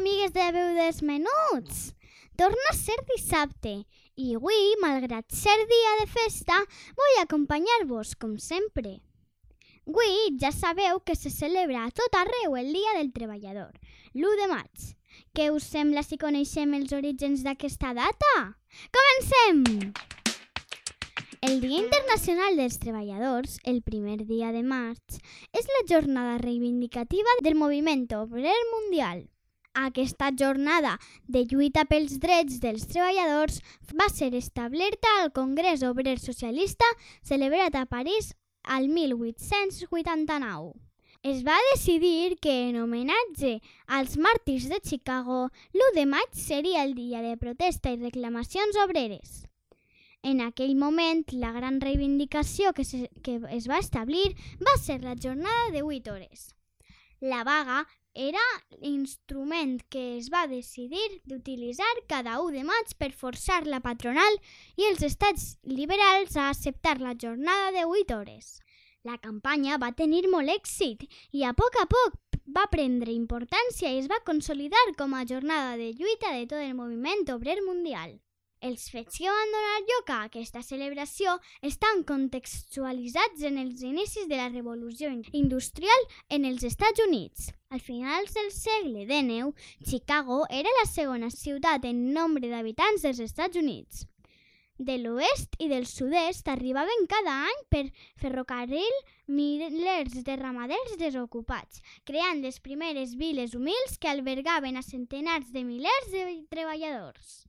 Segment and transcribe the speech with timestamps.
[0.00, 1.92] Amigues de Veu dels Menuts!
[2.40, 3.72] Torna a ser dissabte
[4.16, 6.56] i avui, malgrat ser dia de festa,
[6.96, 8.94] vull acompanyar-vos, com sempre.
[9.84, 13.74] Avui ja sabeu que se celebra a tot arreu el Dia del Treballador,
[14.14, 14.86] l'1 de maig.
[15.36, 18.32] Què us sembla si coneixem els orígens d'aquesta data?
[18.96, 19.92] Comencem!
[21.44, 25.20] El Dia Internacional dels Treballadors, el primer dia de maig,
[25.52, 29.28] és la jornada reivindicativa del moviment obrer mundial.
[29.72, 33.60] Aquesta jornada de lluita pels drets dels treballadors
[33.94, 36.84] va ser establerta al Congrés Obrer Socialista
[37.22, 40.72] celebrat a París al 1889.
[41.22, 46.94] Es va decidir que en homenatge als màrtirs de Chicago, l'1 de maig seria el
[46.94, 49.44] dia de protesta i reclamacions obreres.
[50.22, 55.14] En aquell moment, la gran reivindicació que, se, que es va establir va ser la
[55.14, 56.54] jornada de 8 hores.
[57.20, 58.42] La vaga era
[58.80, 64.38] l'instrument que es va decidir d'utilitzar cada 1 de maig per forçar la patronal
[64.76, 68.60] i els estats liberals a acceptar la jornada de 8 hores.
[69.02, 72.18] La campanya va tenir molt èxit i a poc a poc
[72.56, 76.74] va prendre importància i es va consolidar com a jornada de lluita de tot el
[76.74, 78.18] moviment obrer mundial.
[78.68, 81.32] Els fets que van donar lloc a aquesta celebració
[81.64, 87.46] estan contextualitzats en els inicis de la revolució industrial en els Estats Units.
[87.72, 89.56] Al finals del segle XIX,
[89.88, 94.04] Chicago era la segona ciutat en nombre d'habitants dels Estats Units.
[94.76, 97.86] De l'oest i del sud-est arribaven cada any per
[98.20, 105.64] ferrocarril milers de ramaders desocupats, creant les primeres viles humils que albergaven a centenars de
[105.64, 107.46] milers de treballadors.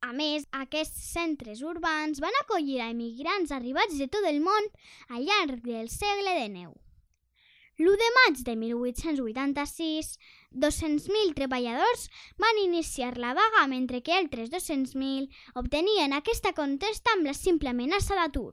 [0.00, 4.70] A més, aquests centres urbans van acollir a emigrants arribats de tot el món
[5.08, 6.78] al llarg del segle XIX.
[7.80, 10.08] L'1 de maig de 1886,
[10.52, 15.30] 200.000 treballadors van iniciar la vaga mentre que altres 200.000
[15.62, 18.52] obtenien aquesta contesta amb la simple amenaça d'atur.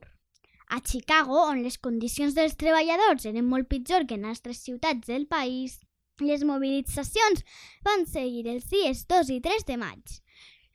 [0.68, 5.26] A Chicago, on les condicions dels treballadors eren molt pitjor que en altres ciutats del
[5.28, 5.76] país,
[6.20, 7.44] les mobilitzacions
[7.84, 10.18] van seguir els dies 2 i 3 de maig.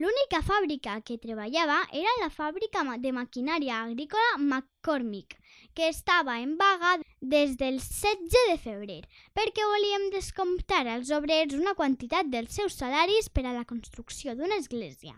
[0.04, 5.38] L'única fàbrica que treballava era la fàbrica de maquinària agrícola McCormick,
[5.74, 9.00] que estava en vaga des del 16 de febrer,
[9.32, 14.60] perquè volíem descomptar als obrers una quantitat dels seus salaris per a la construcció d'una
[14.60, 15.16] església.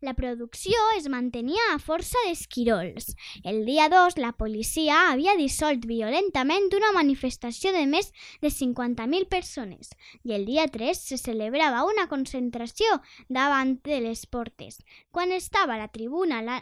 [0.00, 3.10] La producció es mantenia a força d'esquirols.
[3.44, 8.08] El dia 2, la policia havia dissolt violentament una manifestació de més
[8.40, 9.90] de 50.000 persones
[10.24, 12.96] i el dia 3 se celebrava una concentració
[13.28, 14.80] davant de les portes,
[15.12, 16.56] quan estava a la tribuna la,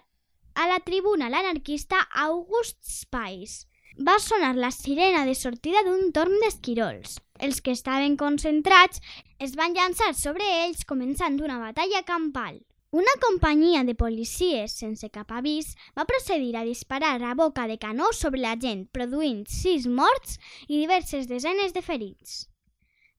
[0.59, 3.69] a la tribuna l'anarquista August Spies.
[4.03, 7.21] Va sonar la sirena de sortida d'un torn d'esquirols.
[7.39, 8.99] Els que estaven concentrats
[9.39, 12.59] es van llançar sobre ells començant una batalla campal.
[12.91, 18.15] Una companyia de policies sense cap avís va procedir a disparar a boca de canó
[18.17, 20.39] sobre la gent, produint sis morts
[20.69, 22.47] i diverses desenes de ferits.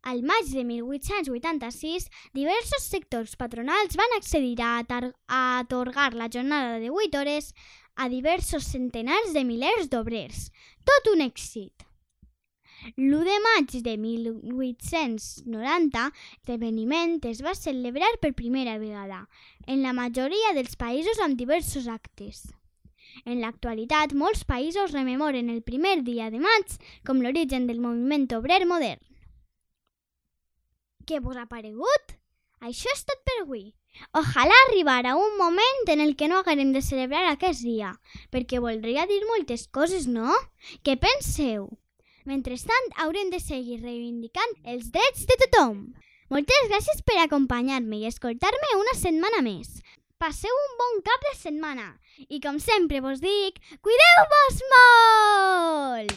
[0.02, 4.79] Al maig de 1886, diversos sectors patronals van accedir a,
[5.28, 7.53] a atorgar la jornada de 8 hores
[7.94, 10.50] a diversos centenars de milers d'obrers.
[10.81, 11.89] Tot un èxit.
[12.95, 19.25] L'1 de maig de 1890, l'esdeveniment es va celebrar per primera vegada
[19.67, 22.45] en la majoria dels països amb diversos actes.
[23.25, 26.78] En l'actualitat, molts països rememoren el primer dia de maig
[27.08, 29.02] com l'origen del moviment obrer modern.
[31.09, 32.16] Què vos ha paregut?
[32.61, 33.66] Això és tot per avui.
[34.20, 37.91] Ojalà arribara un moment en el que no haguem de celebrar aquest dia,
[38.32, 40.32] perquè voldria dir moltes coses, no?
[40.85, 41.67] Què penseu?
[42.28, 45.94] Mentrestant, haurem de seguir reivindicant els drets de tothom.
[46.30, 49.80] Moltes gràcies per acompanyar-me i escoltar-me una setmana més.
[50.20, 51.88] Passeu un bon cap de setmana
[52.28, 56.12] i, com sempre vos dic, cuideu-vos molt!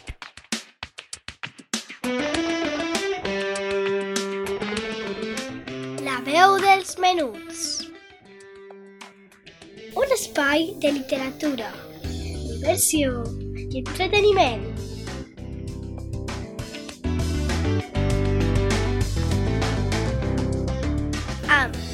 [6.02, 7.86] La veu dels menuts.
[9.94, 11.70] Un espai de literatura,
[12.02, 13.22] diversió
[13.54, 14.71] i entreteniment.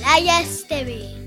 [0.09, 1.18] Laia Esteve.